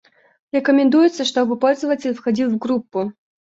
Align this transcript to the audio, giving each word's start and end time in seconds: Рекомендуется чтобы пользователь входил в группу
Рекомендуется 0.51 1.23
чтобы 1.25 1.59
пользователь 1.59 2.15
входил 2.15 2.49
в 2.49 2.57
группу 2.57 3.13